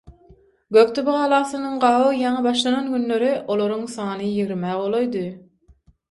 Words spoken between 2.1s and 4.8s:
ýaňy başlanan günleri olaryň sany ýigrimä